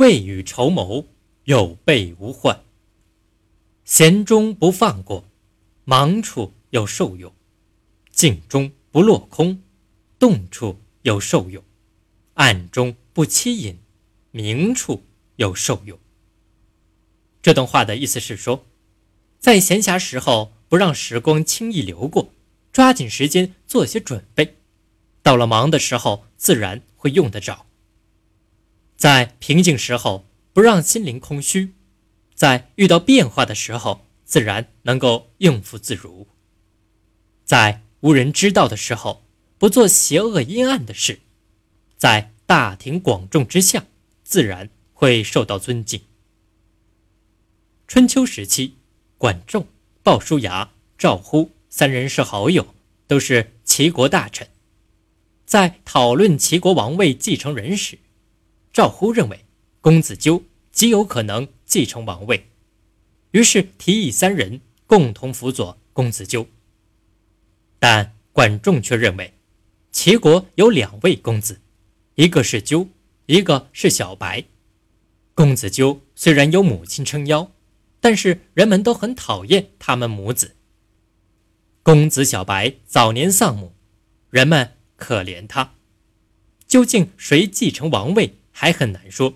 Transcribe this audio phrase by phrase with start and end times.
[0.00, 1.04] 未雨绸缪，
[1.44, 2.62] 有备无患。
[3.84, 5.28] 闲中不放过，
[5.84, 7.30] 忙处有受用；
[8.10, 9.62] 静中不落空，
[10.18, 11.62] 动处有受用；
[12.32, 13.76] 暗中不欺隐，
[14.30, 15.02] 明处
[15.36, 15.98] 有受用。
[17.42, 18.64] 这段话的意思是说，
[19.38, 22.32] 在闲暇时候不让时光轻易流过，
[22.72, 24.56] 抓紧时间做些准备，
[25.22, 27.66] 到了忙的时候自然会用得着。
[29.00, 31.72] 在平静时候不让心灵空虚，
[32.34, 36.28] 在遇到变化的时候自然能够应付自如。
[37.42, 39.24] 在无人知道的时候
[39.56, 41.20] 不做邪恶阴暗的事，
[41.96, 43.86] 在大庭广众之下
[44.22, 46.02] 自然会受到尊敬。
[47.88, 48.74] 春秋时期，
[49.16, 49.66] 管仲、
[50.02, 52.74] 鲍叔牙、赵乎三人是好友，
[53.06, 54.46] 都是齐国大臣。
[55.46, 57.98] 在讨论齐国王位继承人时，
[58.80, 59.44] 赵乎认为
[59.82, 62.46] 公子纠极有可能继承王位，
[63.32, 66.46] 于是提议三人共同辅佐公子纠。
[67.78, 69.34] 但管仲却认为，
[69.92, 71.60] 齐国有两位公子，
[72.14, 72.88] 一个是纠，
[73.26, 74.44] 一个是小白。
[75.34, 77.52] 公子纠虽然有母亲撑腰。
[78.00, 80.56] 但是人们都很讨厌他们母子。
[81.82, 83.74] 公子小白早年丧母，
[84.30, 85.74] 人们可怜他。
[86.66, 89.32] 究竟谁继承王位还很难说。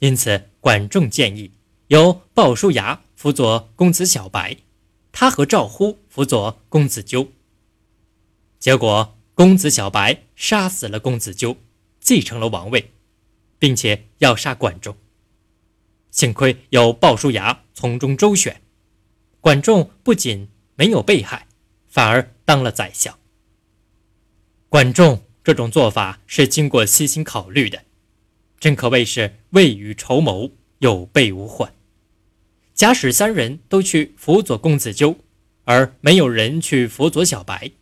[0.00, 1.52] 因此，管仲建议
[1.86, 4.56] 由鲍叔牙辅佐公子小白，
[5.12, 7.28] 他和赵乎辅佐公子纠。
[8.58, 11.56] 结果，公子小白杀死了公子纠，
[12.00, 12.90] 继承了王位，
[13.60, 14.96] 并且要杀管仲。
[16.10, 18.60] 幸亏有鲍叔牙从中周旋，
[19.40, 21.46] 管仲不仅没有被害，
[21.86, 23.16] 反而当了宰相。
[24.68, 27.84] 管仲这种做法是经过细心考虑的，
[28.60, 31.74] 真可谓是未雨绸缪，有备无患。
[32.74, 35.16] 假使三人都去辅佐公子纠，
[35.64, 37.72] 而没有人去辅佐小白，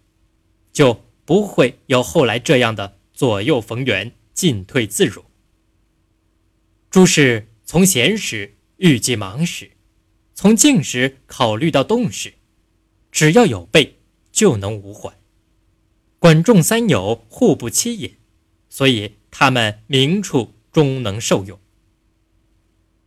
[0.72, 5.24] 就不会有后来这样的左右逢源、进退自如。
[6.90, 7.48] 诸事。
[7.70, 9.72] 从闲时预计忙时，
[10.32, 12.32] 从静时考虑到动时，
[13.12, 13.98] 只要有备，
[14.32, 15.14] 就能无患。
[16.18, 18.14] 管仲三友互不欺隐，
[18.70, 21.58] 所以他们明处终能受用。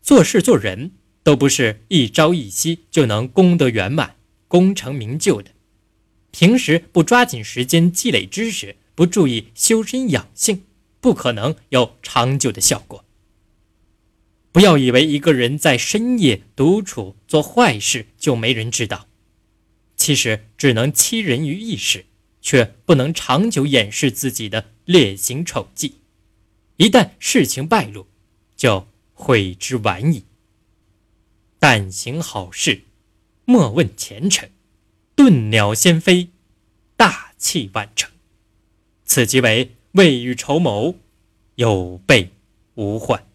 [0.01, 0.91] 做事做人
[1.23, 4.17] 都不是一朝一夕就能功德圆满、
[4.49, 5.51] 功成名就的。
[6.31, 10.65] 平时不抓紧时间积累知识，不注意修身养性，
[10.99, 13.05] 不可能有长久的效果。
[14.51, 19.07] 不要以为一个人在深夜独处做坏事就没人知道，
[19.95, 22.03] 其实只能欺人于一时，
[22.41, 26.00] 却不能长久掩饰自己的劣行丑迹。
[26.81, 28.07] 一旦事情败露，
[28.55, 30.25] 就悔之晚矣。
[31.59, 32.85] 但行好事，
[33.45, 34.49] 莫问前程，
[35.13, 36.29] 顿鸟先飞，
[36.97, 38.09] 大器晚成。
[39.05, 40.95] 此即为未雨绸缪，
[41.53, 42.31] 有备
[42.73, 43.27] 无患。